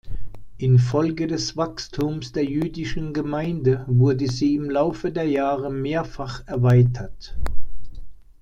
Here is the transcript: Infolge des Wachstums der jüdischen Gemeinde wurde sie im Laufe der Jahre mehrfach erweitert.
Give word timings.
Infolge 0.57 1.27
des 1.27 1.55
Wachstums 1.57 2.31
der 2.31 2.43
jüdischen 2.43 3.13
Gemeinde 3.13 3.85
wurde 3.87 4.27
sie 4.31 4.55
im 4.55 4.67
Laufe 4.67 5.11
der 5.11 5.25
Jahre 5.25 5.69
mehrfach 5.71 6.41
erweitert. 6.47 7.35